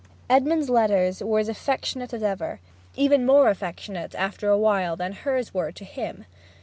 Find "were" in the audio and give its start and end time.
1.21-1.37, 5.53-5.71